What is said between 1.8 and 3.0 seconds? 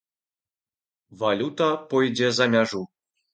пойдзе за мяжу.